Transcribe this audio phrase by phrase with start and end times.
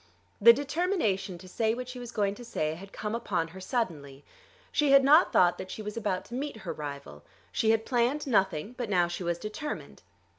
[0.41, 4.25] The determination to say what she was going to say had come upon her suddenly.
[4.71, 7.23] She had not thought that she was about to meet her rival.
[7.51, 10.01] She had planned nothing; but now she was determined.